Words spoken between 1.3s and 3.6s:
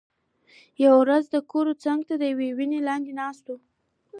کور څنګ ته د یوې ونې لاندې ناست و،